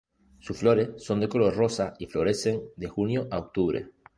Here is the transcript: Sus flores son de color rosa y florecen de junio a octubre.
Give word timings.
Sus 0.39 0.57
flores 0.57 0.89
son 1.03 1.19
de 1.19 1.29
color 1.29 1.55
rosa 1.55 1.93
y 1.99 2.07
florecen 2.07 2.63
de 2.75 2.87
junio 2.87 3.27
a 3.29 3.37
octubre. 3.37 3.89